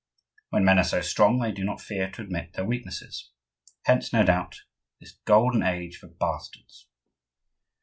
When 0.49 0.65
men 0.65 0.79
are 0.79 0.83
so 0.83 1.01
strong, 1.01 1.37
they 1.37 1.51
do 1.51 1.63
not 1.63 1.79
fear 1.79 2.09
to 2.09 2.23
admit 2.23 2.53
their 2.53 2.65
weaknesses. 2.65 3.29
Hence, 3.83 4.11
no 4.11 4.23
doubt, 4.23 4.63
this 4.99 5.19
golden 5.25 5.61
age 5.61 5.97
for 5.97 6.07
bastards. 6.07 6.87